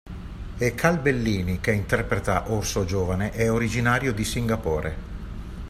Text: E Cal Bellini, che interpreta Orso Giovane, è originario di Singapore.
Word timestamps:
E 0.57 0.73
Cal 0.73 0.97
Bellini, 0.99 1.59
che 1.59 1.71
interpreta 1.71 2.51
Orso 2.51 2.85
Giovane, 2.85 3.29
è 3.33 3.51
originario 3.51 4.13
di 4.13 4.23
Singapore. 4.25 4.97